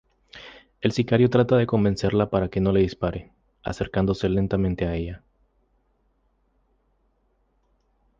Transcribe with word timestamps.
El 0.81 0.93
sicario 0.93 1.29
trata 1.29 1.55
de 1.57 1.67
convencerla 1.67 2.31
para 2.31 2.49
que 2.49 2.59
no 2.59 2.71
le 2.71 2.79
dispare, 2.79 3.31
acercándose 3.61 4.27
lentamente 4.29 4.87
a 4.87 4.95
ella. 4.95 5.23